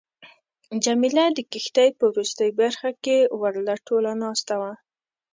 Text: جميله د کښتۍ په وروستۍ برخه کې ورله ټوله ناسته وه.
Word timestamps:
جميله 0.83 1.25
د 1.31 1.39
کښتۍ 1.51 1.89
په 1.99 2.05
وروستۍ 2.11 2.49
برخه 2.61 2.89
کې 3.03 3.17
ورله 3.41 3.75
ټوله 3.87 4.11
ناسته 4.23 4.53
وه. 4.61 4.73